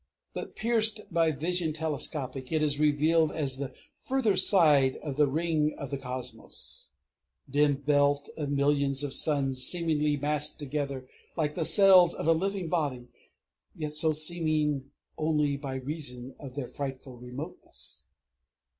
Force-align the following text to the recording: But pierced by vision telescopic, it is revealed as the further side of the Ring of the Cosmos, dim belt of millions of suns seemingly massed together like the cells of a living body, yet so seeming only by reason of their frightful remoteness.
But 0.33 0.55
pierced 0.55 1.01
by 1.11 1.29
vision 1.29 1.73
telescopic, 1.73 2.51
it 2.51 2.63
is 2.63 2.79
revealed 2.79 3.31
as 3.31 3.57
the 3.59 3.71
further 3.93 4.35
side 4.35 4.95
of 4.95 5.15
the 5.15 5.27
Ring 5.27 5.75
of 5.77 5.91
the 5.91 5.97
Cosmos, 5.99 6.89
dim 7.47 7.75
belt 7.75 8.27
of 8.35 8.49
millions 8.49 9.03
of 9.03 9.13
suns 9.13 9.61
seemingly 9.63 10.17
massed 10.17 10.57
together 10.57 11.07
like 11.37 11.53
the 11.53 11.65
cells 11.65 12.15
of 12.15 12.27
a 12.27 12.33
living 12.33 12.67
body, 12.67 13.09
yet 13.75 13.91
so 13.93 14.11
seeming 14.11 14.89
only 15.19 15.55
by 15.55 15.75
reason 15.75 16.33
of 16.39 16.55
their 16.55 16.67
frightful 16.67 17.17
remoteness. 17.17 18.07